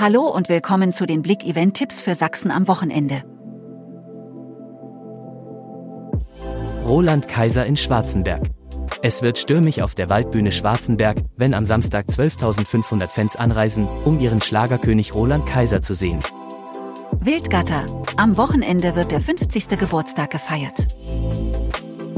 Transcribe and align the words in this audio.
Hallo 0.00 0.28
und 0.28 0.48
willkommen 0.48 0.92
zu 0.92 1.06
den 1.06 1.22
Blick-Event-Tipps 1.22 2.00
für 2.00 2.14
Sachsen 2.14 2.52
am 2.52 2.68
Wochenende. 2.68 3.24
Roland 6.86 7.26
Kaiser 7.26 7.66
in 7.66 7.76
Schwarzenberg. 7.76 8.42
Es 9.02 9.22
wird 9.22 9.38
stürmig 9.38 9.82
auf 9.82 9.96
der 9.96 10.08
Waldbühne 10.08 10.52
Schwarzenberg, 10.52 11.18
wenn 11.36 11.52
am 11.52 11.64
Samstag 11.64 12.06
12.500 12.06 13.08
Fans 13.08 13.34
anreisen, 13.34 13.88
um 14.04 14.20
ihren 14.20 14.40
Schlagerkönig 14.40 15.16
Roland 15.16 15.46
Kaiser 15.46 15.82
zu 15.82 15.94
sehen. 15.94 16.20
Wildgatter. 17.18 17.84
Am 18.16 18.36
Wochenende 18.36 18.94
wird 18.94 19.10
der 19.10 19.20
50. 19.20 19.80
Geburtstag 19.80 20.30
gefeiert. 20.30 20.86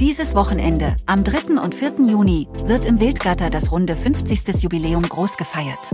Dieses 0.00 0.34
Wochenende, 0.34 0.96
am 1.06 1.22
3. 1.22 1.60
und 1.62 1.76
4. 1.76 2.08
Juni, 2.08 2.48
wird 2.64 2.84
im 2.84 2.98
Wildgatter 2.98 3.50
das 3.50 3.70
runde 3.70 3.94
50. 3.94 4.62
Jubiläum 4.64 5.02
groß 5.02 5.36
gefeiert. 5.36 5.92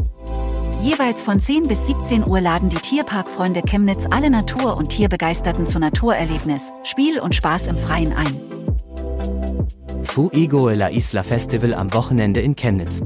Jeweils 0.85 1.25
von 1.25 1.41
10 1.41 1.67
bis 1.67 1.87
17 1.87 2.27
Uhr 2.27 2.43
laden 2.43 2.69
die 2.69 2.77
Tierparkfreunde 2.77 3.63
Chemnitz 3.63 4.07
alle 4.11 4.29
Natur- 4.29 4.77
und 4.77 4.91
Tierbegeisterten 4.91 5.67
zu 5.67 5.79
Naturerlebnis, 5.79 6.75
Spiel 6.83 7.21
und 7.21 7.35
Spaß 7.35 7.69
im 7.69 7.79
Freien 7.79 8.13
ein. 8.13 8.37
Fuego 10.03 10.69
la 10.69 10.91
Isla 10.91 11.23
Festival 11.23 11.73
am 11.73 11.95
Wochenende 11.95 12.43
in 12.43 12.55
Chemnitz. 12.55 13.01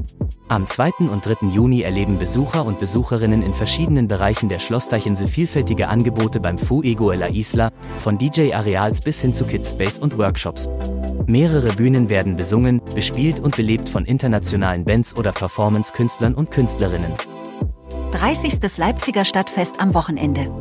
Am 0.49 0.67
2. 0.67 1.09
und 1.09 1.25
3. 1.25 1.47
Juni 1.53 1.83
erleben 1.83 2.19
Besucher 2.19 2.65
und 2.65 2.79
Besucherinnen 2.79 3.43
in 3.43 3.53
verschiedenen 3.53 4.09
Bereichen 4.09 4.49
der 4.49 4.59
Schlossteichinsel 4.59 5.29
vielfältige 5.29 5.87
Angebote 5.87 6.41
beim 6.41 6.57
Fuego 6.57 7.13
la 7.13 7.27
Isla, 7.27 7.71
von 7.99 8.17
DJ-Areals 8.17 8.99
bis 8.99 9.21
hin 9.21 9.33
zu 9.33 9.45
Kidspace 9.45 9.99
und 9.99 10.17
Workshops. 10.17 10.69
Mehrere 11.27 11.71
Bühnen 11.71 12.09
werden 12.09 12.35
besungen, 12.35 12.81
bespielt 12.93 13.39
und 13.39 13.55
belebt 13.55 13.87
von 13.87 14.03
internationalen 14.03 14.83
Bands 14.83 15.15
oder 15.15 15.31
Performance-Künstlern 15.31 16.33
und 16.33 16.51
Künstlerinnen. 16.51 17.13
30. 18.11 18.77
Leipziger 18.77 19.23
Stadtfest 19.23 19.79
am 19.79 19.93
Wochenende. 19.93 20.51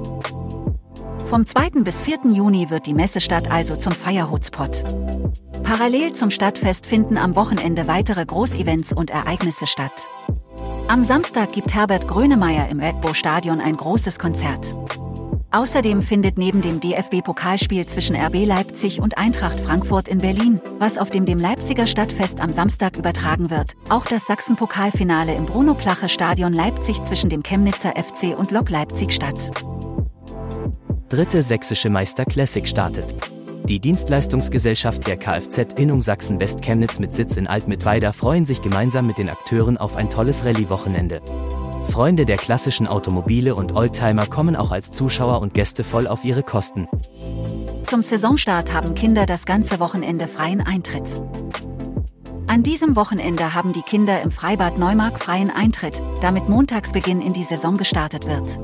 Vom 1.29 1.47
2. 1.47 1.83
bis 1.83 2.03
4. 2.03 2.31
Juni 2.31 2.69
wird 2.69 2.87
die 2.87 2.95
Messestadt 2.95 3.51
also 3.51 3.77
zum 3.77 3.93
Feierhotspot. 3.93 4.85
Parallel 5.63 6.13
zum 6.13 6.31
Stadtfest 6.31 6.87
finden 6.87 7.17
am 7.17 7.37
Wochenende 7.37 7.89
weitere 7.89 8.25
Großevents 8.25 8.93
und 8.93 9.11
Ereignisse 9.11 9.67
statt. 9.67 10.09
Am 10.89 11.05
Samstag 11.05 11.53
gibt 11.53 11.75
Herbert 11.75 12.07
Grönemeyer 12.07 12.69
im 12.69 12.81
Edbo 12.81 13.15
Stadion 13.15 13.61
ein 13.61 13.77
großes 13.77 14.19
Konzert. 14.19 14.75
Außerdem 15.51 16.03
findet 16.03 16.37
neben 16.37 16.61
dem 16.61 16.79
DFB-Pokalspiel 16.79 17.87
zwischen 17.87 18.15
RB 18.15 18.45
Leipzig 18.45 19.01
und 19.01 19.17
Eintracht 19.17 19.59
Frankfurt 19.59 20.07
in 20.07 20.19
Berlin, 20.19 20.61
was 20.79 20.99
auf 20.99 21.09
dem 21.09 21.25
dem 21.25 21.39
Leipziger 21.39 21.87
Stadtfest 21.87 22.41
am 22.41 22.53
Samstag 22.53 22.99
übertragen 22.99 23.49
wird, 23.49 23.73
auch 23.89 24.05
das 24.05 24.27
Sachsen-Pokalfinale 24.27 25.35
im 25.35 25.47
Bruno-Plache-Stadion 25.47 26.53
Leipzig 26.53 27.03
zwischen 27.03 27.31
dem 27.31 27.43
Chemnitzer 27.43 27.95
FC 27.97 28.39
und 28.39 28.51
Lok 28.51 28.69
Leipzig 28.69 29.13
statt. 29.13 29.51
Dritte 31.09 31.43
sächsische 31.43 31.89
Meister 31.89 32.27
Classic 32.27 32.69
startet. 32.69 33.15
Die 33.65 33.81
Dienstleistungsgesellschaft 33.81 35.07
der 35.07 35.17
Kfz 35.17 35.73
Innung 35.79 36.03
Sachsen 36.03 36.41
West 36.41 36.61
Chemnitz 36.61 36.99
mit 36.99 37.15
Sitz 37.15 37.39
in 37.39 37.47
Altmittweida 37.47 38.13
freuen 38.13 38.45
sich 38.45 38.61
gemeinsam 38.61 39.07
mit 39.07 39.17
den 39.17 39.31
Akteuren 39.31 39.79
auf 39.79 39.97
ein 39.97 40.11
tolles 40.11 40.45
Rallye-Wochenende. 40.45 41.23
Freunde 41.89 42.27
der 42.27 42.37
klassischen 42.37 42.87
Automobile 42.87 43.55
und 43.55 43.75
Oldtimer 43.75 44.27
kommen 44.27 44.55
auch 44.55 44.71
als 44.71 44.93
Zuschauer 44.93 45.41
und 45.41 45.55
Gäste 45.55 45.85
voll 45.85 46.07
auf 46.07 46.25
ihre 46.25 46.43
Kosten. 46.43 46.87
Zum 47.85 48.03
Saisonstart 48.03 48.73
haben 48.73 48.95
Kinder 48.95 49.27
das 49.27 49.47
ganze 49.47 49.81
Wochenende 49.81 50.29
freien 50.29 50.61
Eintritt. 50.61 51.21
An 52.47 52.63
diesem 52.63 52.97
Wochenende 52.97 53.55
haben 53.55 53.73
die 53.73 53.83
Kinder 53.83 54.23
im 54.23 54.31
Freibad 54.31 54.79
Neumark 54.79 55.19
freien 55.19 55.51
Eintritt, 55.51 56.03
damit 56.21 56.49
Montagsbeginn 56.49 57.21
in 57.21 57.33
die 57.33 57.43
Saison 57.43 57.77
gestartet 57.77 58.27
wird. 58.27 58.61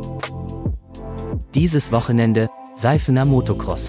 Dieses 1.55 1.93
Wochenende 1.93 2.51
Seifener 2.75 3.25
Motocross. 3.25 3.89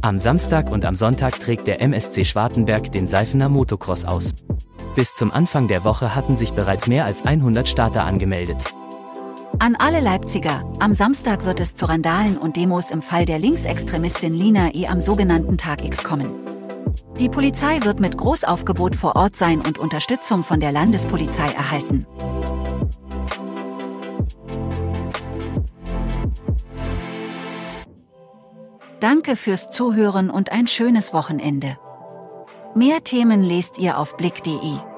Am 0.00 0.18
Samstag 0.18 0.70
und 0.70 0.84
am 0.84 0.96
Sonntag 0.96 1.38
trägt 1.40 1.66
der 1.66 1.80
MSC 1.80 2.24
Schwartenberg 2.24 2.90
den 2.92 3.06
Seifener 3.06 3.48
Motocross 3.48 4.04
aus. 4.04 4.32
Bis 4.94 5.14
zum 5.14 5.32
Anfang 5.32 5.66
der 5.66 5.82
Woche 5.82 6.14
hatten 6.14 6.36
sich 6.36 6.52
bereits 6.52 6.86
mehr 6.86 7.04
als 7.04 7.22
100 7.22 7.68
Starter 7.68 8.04
angemeldet. 8.04 8.62
An 9.58 9.74
alle 9.76 10.00
Leipziger, 10.00 10.64
am 10.78 10.94
Samstag 10.94 11.44
wird 11.44 11.58
es 11.58 11.74
zu 11.74 11.86
Randalen 11.86 12.38
und 12.38 12.56
Demos 12.56 12.90
im 12.90 13.02
Fall 13.02 13.24
der 13.24 13.40
Linksextremistin 13.40 14.34
Lina 14.34 14.72
E. 14.72 14.86
am 14.86 15.00
sogenannten 15.00 15.58
Tag 15.58 15.84
X 15.84 16.04
kommen. 16.04 16.32
Die 17.18 17.28
Polizei 17.28 17.80
wird 17.82 17.98
mit 17.98 18.16
Großaufgebot 18.16 18.94
vor 18.94 19.16
Ort 19.16 19.36
sein 19.36 19.60
und 19.60 19.78
Unterstützung 19.78 20.44
von 20.44 20.60
der 20.60 20.70
Landespolizei 20.70 21.46
erhalten. 21.46 22.06
Danke 29.00 29.34
fürs 29.34 29.70
Zuhören 29.70 30.30
und 30.30 30.52
ein 30.52 30.66
schönes 30.66 31.12
Wochenende. 31.12 31.78
Mehr 32.76 33.04
Themen 33.04 33.44
lest 33.44 33.78
ihr 33.78 33.98
auf 33.98 34.16
blick.de. 34.16 34.93